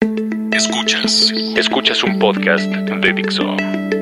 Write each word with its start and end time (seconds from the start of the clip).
Escuchas. 0.00 1.30
Escuchas 1.56 2.02
un 2.02 2.18
podcast 2.18 2.64
de 2.64 3.12
Dixo. 3.12 3.44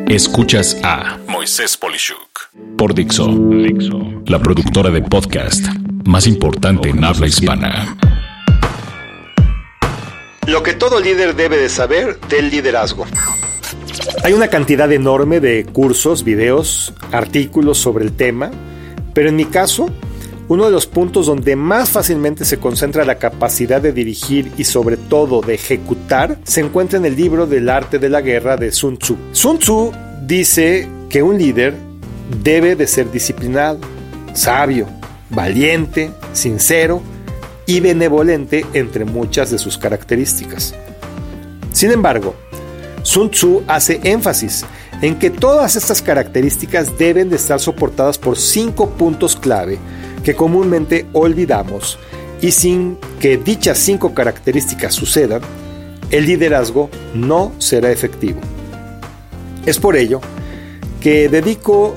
Escuchas 0.06 0.78
a 0.84 1.18
Moisés 1.26 1.76
Polishuk 1.76 2.50
por 2.76 2.94
Dixo. 2.94 3.26
Dixo. 3.26 4.22
La 4.26 4.38
productora 4.38 4.90
de 4.90 5.02
podcast 5.02 5.66
más 6.04 6.28
importante 6.28 6.90
en 6.90 7.02
habla 7.02 7.26
hispana. 7.26 7.96
Lo 10.46 10.62
que 10.62 10.74
todo 10.74 11.00
líder 11.00 11.34
debe 11.34 11.56
de 11.56 11.68
saber 11.68 12.20
del 12.28 12.50
liderazgo. 12.50 13.04
Hay 14.22 14.34
una 14.34 14.46
cantidad 14.46 14.90
enorme 14.92 15.40
de 15.40 15.64
cursos, 15.64 16.22
videos, 16.22 16.94
artículos 17.10 17.78
sobre 17.78 18.04
el 18.04 18.12
tema, 18.12 18.52
pero 19.14 19.30
en 19.30 19.36
mi 19.36 19.46
caso 19.46 19.90
uno 20.48 20.64
de 20.64 20.70
los 20.70 20.86
puntos 20.86 21.26
donde 21.26 21.56
más 21.56 21.90
fácilmente 21.90 22.44
se 22.44 22.58
concentra 22.58 23.04
la 23.04 23.18
capacidad 23.18 23.82
de 23.82 23.92
dirigir 23.92 24.50
y 24.56 24.64
sobre 24.64 24.96
todo 24.96 25.42
de 25.42 25.54
ejecutar 25.54 26.38
se 26.44 26.60
encuentra 26.60 26.98
en 26.98 27.04
el 27.04 27.16
libro 27.16 27.46
del 27.46 27.68
arte 27.68 27.98
de 27.98 28.08
la 28.08 28.22
guerra 28.22 28.56
de 28.56 28.72
Sun 28.72 28.96
Tzu. 28.96 29.16
Sun 29.32 29.58
Tzu 29.58 29.92
dice 30.26 30.88
que 31.10 31.22
un 31.22 31.38
líder 31.38 31.74
debe 32.42 32.76
de 32.76 32.86
ser 32.86 33.10
disciplinado, 33.10 33.78
sabio, 34.32 34.86
valiente, 35.30 36.10
sincero 36.32 37.02
y 37.66 37.80
benevolente 37.80 38.64
entre 38.72 39.04
muchas 39.04 39.50
de 39.50 39.58
sus 39.58 39.76
características. 39.76 40.74
Sin 41.72 41.90
embargo, 41.90 42.34
Sun 43.02 43.30
Tzu 43.30 43.62
hace 43.66 44.00
énfasis 44.02 44.64
en 45.02 45.18
que 45.18 45.30
todas 45.30 45.76
estas 45.76 46.00
características 46.00 46.98
deben 46.98 47.28
de 47.28 47.36
estar 47.36 47.60
soportadas 47.60 48.18
por 48.18 48.36
cinco 48.38 48.90
puntos 48.90 49.36
clave 49.36 49.78
que 50.22 50.34
comúnmente 50.34 51.06
olvidamos 51.12 51.98
y 52.40 52.52
sin 52.52 52.98
que 53.20 53.36
dichas 53.36 53.78
cinco 53.78 54.14
características 54.14 54.94
sucedan, 54.94 55.42
el 56.10 56.26
liderazgo 56.26 56.90
no 57.14 57.52
será 57.58 57.90
efectivo. 57.90 58.40
Es 59.66 59.78
por 59.78 59.96
ello 59.96 60.20
que 61.00 61.28
dedico 61.28 61.94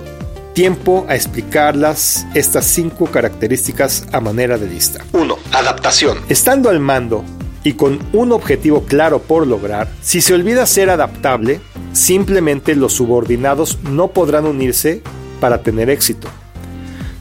tiempo 0.53 1.05
a 1.07 1.15
explicarlas 1.15 2.25
estas 2.33 2.65
cinco 2.65 3.05
características 3.05 4.05
a 4.11 4.19
manera 4.19 4.57
de 4.57 4.67
lista. 4.67 5.03
1. 5.13 5.37
Adaptación. 5.53 6.17
Estando 6.27 6.69
al 6.69 6.79
mando 6.79 7.23
y 7.63 7.73
con 7.73 7.99
un 8.13 8.31
objetivo 8.31 8.83
claro 8.83 9.19
por 9.19 9.47
lograr, 9.47 9.87
si 10.01 10.19
se 10.21 10.33
olvida 10.33 10.65
ser 10.65 10.89
adaptable, 10.89 11.61
simplemente 11.93 12.75
los 12.75 12.93
subordinados 12.93 13.79
no 13.83 14.09
podrán 14.09 14.45
unirse 14.45 15.01
para 15.39 15.61
tener 15.61 15.89
éxito. 15.89 16.27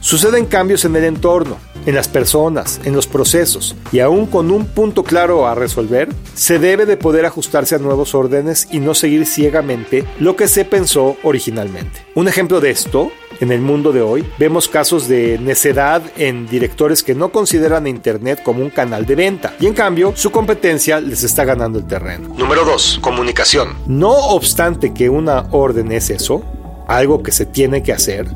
Suceden 0.01 0.47
cambios 0.47 0.83
en 0.83 0.95
el 0.95 1.03
entorno, 1.03 1.59
en 1.85 1.93
las 1.93 2.07
personas, 2.07 2.81
en 2.85 2.95
los 2.95 3.05
procesos, 3.05 3.75
y 3.91 3.99
aún 3.99 4.25
con 4.25 4.49
un 4.49 4.65
punto 4.65 5.03
claro 5.03 5.47
a 5.47 5.53
resolver, 5.53 6.09
se 6.33 6.57
debe 6.57 6.87
de 6.87 6.97
poder 6.97 7.23
ajustarse 7.27 7.75
a 7.75 7.77
nuevos 7.77 8.15
órdenes 8.15 8.67
y 8.71 8.79
no 8.79 8.95
seguir 8.95 9.27
ciegamente 9.27 10.03
lo 10.19 10.35
que 10.35 10.47
se 10.47 10.65
pensó 10.65 11.17
originalmente. 11.21 12.03
Un 12.15 12.27
ejemplo 12.27 12.59
de 12.59 12.71
esto 12.71 13.11
en 13.41 13.51
el 13.51 13.61
mundo 13.61 13.91
de 13.91 14.01
hoy, 14.01 14.25
vemos 14.39 14.67
casos 14.67 15.07
de 15.07 15.37
necedad 15.39 16.01
en 16.17 16.47
directores 16.47 17.03
que 17.03 17.13
no 17.13 17.31
consideran 17.31 17.85
a 17.85 17.89
Internet 17.89 18.41
como 18.41 18.63
un 18.63 18.71
canal 18.71 19.05
de 19.05 19.13
venta 19.13 19.53
y 19.59 19.67
en 19.67 19.73
cambio 19.75 20.13
su 20.15 20.31
competencia 20.31 20.99
les 20.99 21.23
está 21.23 21.45
ganando 21.45 21.77
el 21.77 21.85
terreno. 21.85 22.33
Número 22.35 22.65
2. 22.65 22.99
Comunicación. 23.01 23.75
No 23.85 24.13
obstante 24.13 24.95
que 24.95 25.09
una 25.09 25.45
orden 25.51 25.91
es 25.91 26.09
eso, 26.09 26.43
algo 26.87 27.21
que 27.21 27.31
se 27.31 27.45
tiene 27.45 27.83
que 27.83 27.93
hacer, 27.93 28.27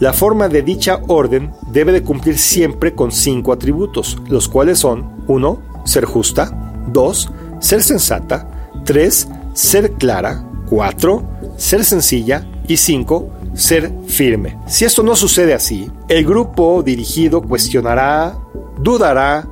la 0.00 0.12
forma 0.12 0.48
de 0.48 0.62
dicha 0.62 1.00
orden 1.08 1.52
debe 1.72 1.90
de 1.90 2.04
cumplir 2.04 2.38
siempre 2.38 2.94
con 2.94 3.10
cinco 3.10 3.52
atributos, 3.52 4.16
los 4.28 4.48
cuales 4.48 4.78
son 4.78 5.24
1. 5.26 5.62
Ser 5.84 6.04
justa, 6.04 6.72
2. 6.92 7.30
Ser 7.58 7.82
sensata, 7.82 8.70
3. 8.84 9.28
Ser 9.54 9.92
clara, 9.94 10.44
4. 10.70 11.22
Ser 11.56 11.84
sencilla 11.84 12.46
y 12.68 12.76
5. 12.76 13.28
Ser 13.54 13.92
firme. 14.06 14.56
Si 14.68 14.84
esto 14.84 15.02
no 15.02 15.16
sucede 15.16 15.52
así, 15.52 15.90
el 16.08 16.24
grupo 16.24 16.84
dirigido 16.84 17.42
cuestionará, 17.42 18.38
dudará, 18.80 19.48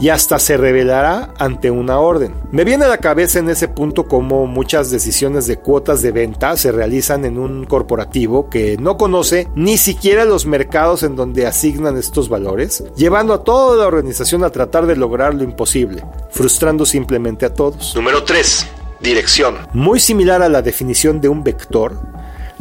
y 0.00 0.10
hasta 0.10 0.38
se 0.38 0.56
revelará 0.56 1.34
ante 1.38 1.70
una 1.70 1.98
orden. 1.98 2.34
Me 2.52 2.64
viene 2.64 2.84
a 2.84 2.88
la 2.88 2.98
cabeza 2.98 3.38
en 3.38 3.48
ese 3.48 3.68
punto 3.68 4.06
como 4.06 4.46
muchas 4.46 4.90
decisiones 4.90 5.46
de 5.46 5.58
cuotas 5.58 6.02
de 6.02 6.12
venta 6.12 6.56
se 6.56 6.72
realizan 6.72 7.24
en 7.24 7.38
un 7.38 7.64
corporativo 7.64 8.48
que 8.48 8.76
no 8.78 8.96
conoce 8.96 9.48
ni 9.54 9.76
siquiera 9.76 10.24
los 10.24 10.46
mercados 10.46 11.02
en 11.02 11.16
donde 11.16 11.46
asignan 11.46 11.96
estos 11.96 12.28
valores, 12.28 12.84
llevando 12.96 13.34
a 13.34 13.44
toda 13.44 13.76
la 13.76 13.86
organización 13.86 14.44
a 14.44 14.50
tratar 14.50 14.86
de 14.86 14.96
lograr 14.96 15.34
lo 15.34 15.44
imposible, 15.44 16.04
frustrando 16.30 16.86
simplemente 16.86 17.46
a 17.46 17.54
todos. 17.54 17.94
Número 17.94 18.24
3. 18.24 18.66
Dirección. 19.00 19.56
Muy 19.72 20.00
similar 20.00 20.42
a 20.42 20.48
la 20.48 20.62
definición 20.62 21.20
de 21.20 21.28
un 21.28 21.44
vector, 21.44 21.94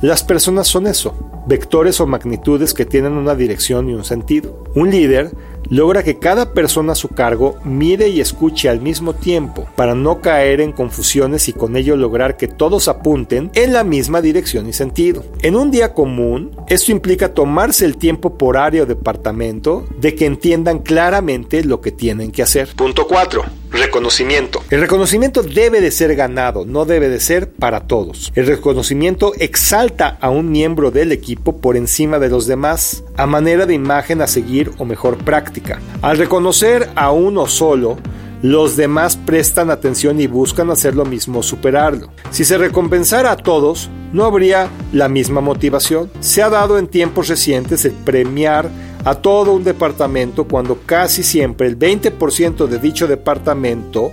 las 0.01 0.21
personas 0.23 0.67
son 0.67 0.85
eso, 0.85 1.15
vectores 1.47 1.99
o 1.99 2.05
magnitudes 2.05 2.75
que 2.75 2.85
tienen 2.85 3.13
una 3.13 3.33
dirección 3.33 3.89
y 3.89 3.95
un 3.95 4.05
sentido. 4.05 4.63
Un 4.75 4.91
líder 4.91 5.31
logra 5.69 6.03
que 6.03 6.17
cada 6.17 6.53
persona 6.53 6.93
a 6.93 6.95
su 6.95 7.09
cargo 7.09 7.57
mire 7.63 8.09
y 8.09 8.21
escuche 8.21 8.69
al 8.69 8.81
mismo 8.81 9.13
tiempo 9.13 9.67
para 9.75 9.95
no 9.95 10.21
caer 10.21 10.61
en 10.61 10.71
confusiones 10.71 11.47
y 11.49 11.53
con 11.53 11.75
ello 11.75 11.95
lograr 11.95 12.37
que 12.37 12.47
todos 12.47 12.87
apunten 12.87 13.51
en 13.53 13.73
la 13.73 13.83
misma 13.83 14.21
dirección 14.21 14.67
y 14.67 14.73
sentido. 14.73 15.23
En 15.41 15.55
un 15.55 15.71
día 15.71 15.93
común, 15.93 16.51
esto 16.67 16.91
implica 16.91 17.33
tomarse 17.33 17.85
el 17.85 17.97
tiempo 17.97 18.37
por 18.37 18.57
área 18.57 18.83
o 18.83 18.85
departamento 18.85 19.85
de 19.99 20.15
que 20.15 20.25
entiendan 20.25 20.79
claramente 20.79 21.63
lo 21.63 21.81
que 21.81 21.91
tienen 21.91 22.31
que 22.31 22.43
hacer. 22.43 22.69
Punto 22.75 23.07
4. 23.07 23.43
Reconocimiento. 23.71 24.63
El 24.69 24.81
reconocimiento 24.81 25.43
debe 25.43 25.81
de 25.81 25.91
ser 25.91 26.15
ganado, 26.15 26.65
no 26.65 26.85
debe 26.85 27.09
de 27.09 27.19
ser 27.19 27.49
para 27.51 27.81
todos. 27.81 28.31
El 28.35 28.47
reconocimiento 28.47 29.33
exalta 29.37 30.17
a 30.21 30.29
un 30.29 30.51
miembro 30.51 30.91
del 30.91 31.11
equipo 31.11 31.57
por 31.57 31.75
encima 31.75 32.19
de 32.19 32.29
los 32.29 32.47
demás, 32.47 33.03
a 33.17 33.25
manera 33.25 33.65
de 33.65 33.73
imagen 33.73 34.21
a 34.21 34.27
seguir 34.27 34.71
o 34.77 34.85
mejor 34.85 35.17
práctica. 35.17 35.79
Al 36.01 36.17
reconocer 36.17 36.89
a 36.95 37.11
uno 37.11 37.47
solo, 37.47 37.97
los 38.41 38.77
demás 38.77 39.17
prestan 39.17 39.71
atención 39.71 40.21
y 40.21 40.27
buscan 40.27 40.69
hacer 40.69 40.95
lo 40.95 41.05
mismo, 41.05 41.41
superarlo. 41.41 42.09
Si 42.29 42.45
se 42.45 42.57
recompensara 42.57 43.31
a 43.31 43.37
todos, 43.37 43.89
no 44.13 44.25
habría 44.25 44.69
la 44.93 45.09
misma 45.09 45.41
motivación. 45.41 46.11
Se 46.19 46.43
ha 46.43 46.49
dado 46.49 46.77
en 46.77 46.87
tiempos 46.87 47.27
recientes 47.27 47.83
el 47.85 47.93
premiar 47.93 48.69
a 49.07 49.15
todo 49.15 49.53
un 49.53 49.63
departamento 49.63 50.43
cuando 50.49 50.79
casi 50.85 51.23
siempre 51.23 51.67
el 51.67 51.79
20% 51.79 52.67
de 52.67 52.77
dicho 52.77 53.07
departamento 53.07 54.11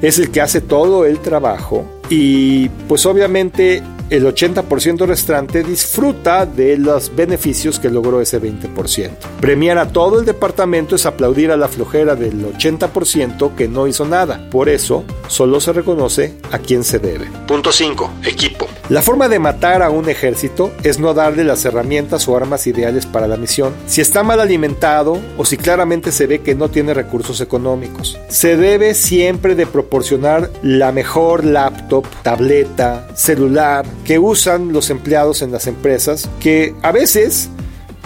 es 0.00 0.20
el 0.20 0.30
que 0.30 0.40
hace 0.40 0.60
todo 0.60 1.04
el 1.04 1.18
trabajo 1.18 1.84
y 2.08 2.68
pues 2.86 3.04
obviamente 3.06 3.82
el 4.10 4.24
80% 4.24 5.06
restante 5.06 5.62
disfruta 5.62 6.46
de 6.46 6.76
los 6.76 7.14
beneficios 7.14 7.78
que 7.80 7.90
logró 7.90 8.20
ese 8.20 8.40
20%. 8.40 9.10
Premiar 9.40 9.78
a 9.78 9.88
todo 9.88 10.20
el 10.20 10.26
departamento 10.26 10.96
es 10.96 11.06
aplaudir 11.06 11.50
a 11.50 11.56
la 11.56 11.68
flojera 11.68 12.14
del 12.14 12.44
80% 12.56 13.54
que 13.54 13.68
no 13.68 13.86
hizo 13.86 14.04
nada. 14.04 14.48
Por 14.50 14.68
eso, 14.68 15.04
solo 15.28 15.60
se 15.60 15.72
reconoce 15.72 16.34
a 16.52 16.58
quien 16.58 16.84
se 16.84 16.98
debe. 16.98 17.26
Punto 17.46 17.72
5. 17.72 18.10
Equipo. 18.24 18.68
La 18.88 19.02
forma 19.02 19.28
de 19.28 19.40
matar 19.40 19.82
a 19.82 19.90
un 19.90 20.08
ejército 20.08 20.70
es 20.84 21.00
no 21.00 21.12
darle 21.12 21.42
las 21.42 21.64
herramientas 21.64 22.28
o 22.28 22.36
armas 22.36 22.68
ideales 22.68 23.04
para 23.04 23.26
la 23.26 23.36
misión. 23.36 23.74
Si 23.86 24.00
está 24.00 24.22
mal 24.22 24.38
alimentado 24.38 25.18
o 25.36 25.44
si 25.44 25.56
claramente 25.56 26.12
se 26.12 26.28
ve 26.28 26.40
que 26.40 26.54
no 26.54 26.68
tiene 26.68 26.94
recursos 26.94 27.40
económicos. 27.40 28.16
Se 28.28 28.56
debe 28.56 28.94
siempre 28.94 29.56
de 29.56 29.66
proporcionar 29.66 30.50
la 30.62 30.92
mejor 30.92 31.44
laptop, 31.44 32.06
tableta, 32.22 33.08
celular, 33.14 33.84
que 34.06 34.18
usan 34.18 34.72
los 34.72 34.90
empleados 34.90 35.42
en 35.42 35.50
las 35.50 35.66
empresas, 35.66 36.28
que 36.40 36.74
a 36.82 36.92
veces 36.92 37.48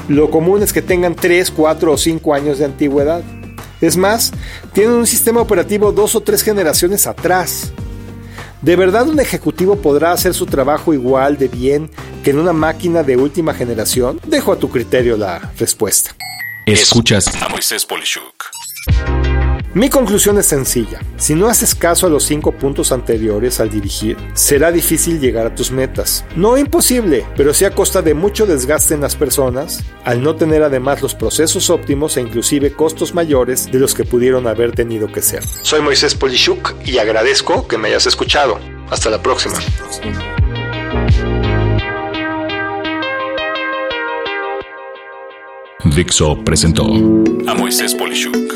lo 0.09 0.31
común 0.31 0.63
es 0.63 0.73
que 0.73 0.83
tengan 0.83 1.15
3, 1.15 1.51
4 1.51 1.93
o 1.93 1.99
5 1.99 2.35
años 2.35 2.59
de 2.59 2.65
antigüedad. 2.65 3.23
Es 3.81 3.97
más, 3.97 4.33
tienen 4.73 4.95
un 4.95 5.07
sistema 5.07 5.41
operativo 5.41 5.93
dos 5.93 6.15
o 6.15 6.21
tres 6.21 6.43
generaciones 6.43 7.07
atrás. 7.07 7.73
¿De 8.63 8.77
verdad 8.77 9.09
un 9.09 9.21
ejecutivo 9.21 9.77
podrá 9.77 10.13
hacer 10.13 10.35
su 10.35 10.47
trabajo 10.47 10.93
igual 10.93 11.39
de 11.39 11.49
bien 11.49 11.91
que 12.23 12.31
en 12.31 12.39
una 12.39 12.53
máquina 12.53 13.03
de 13.03 13.17
última 13.17 13.55
generación? 13.55 14.21
Dejo 14.27 14.53
a 14.53 14.57
tu 14.57 14.69
criterio 14.71 15.17
la 15.17 15.53
respuesta. 15.59 16.15
Escuchas 16.67 17.35
a 17.43 17.49
Moisés 17.49 17.87
Polishuk. 17.87 18.40
Mi 19.73 19.89
conclusión 19.89 20.37
es 20.37 20.47
sencilla. 20.47 20.99
Si 21.17 21.37
no 21.37 21.47
haces 21.47 21.77
caso 21.77 22.05
a 22.09 22.11
los 22.11 22.25
cinco 22.25 22.51
puntos 22.51 22.91
anteriores 22.91 23.61
al 23.61 23.71
dirigir, 23.71 24.17
será 24.35 24.73
difícil 24.73 25.21
llegar 25.21 25.47
a 25.47 25.55
tus 25.55 25.71
metas. 25.71 26.25
No 26.35 26.59
imposible, 26.59 27.25
pero 27.37 27.55
sí 27.55 27.65
a 27.65 27.71
costa 27.71 28.03
de 28.03 28.13
mucho 28.13 28.47
desgaste 28.47 28.95
en 28.95 29.01
las 29.01 29.15
personas, 29.15 29.85
al 30.05 30.23
no 30.25 30.35
tener 30.35 30.65
además 30.65 31.03
los 31.03 31.15
procesos 31.15 31.71
óptimos 31.71 32.17
e 32.17 32.21
inclusive 32.21 32.73
costos 32.73 33.15
mayores 33.15 33.71
de 33.71 33.79
los 33.79 33.95
que 33.95 34.03
pudieron 34.03 34.49
haber 34.49 34.73
tenido 34.73 35.07
que 35.07 35.23
ser. 35.23 35.45
Soy 35.63 35.81
Moisés 35.83 36.17
Polishuk 36.17 36.75
y 36.85 36.99
agradezco 36.99 37.69
que 37.69 37.79
me 37.79 37.91
hayas 37.91 38.07
escuchado. 38.07 38.59
Hasta 38.91 39.09
la 39.09 39.23
próxima. 39.23 39.55
Dixo 45.95 46.43
presentó 46.45 46.87
a 47.47 47.55
Moisés 47.55 47.95
Polishuk 47.95 48.51